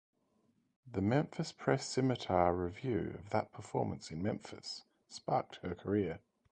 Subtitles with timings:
[0.91, 6.21] The "Memphis Press-Scimitar" review of that performance in Memphis sparked her career.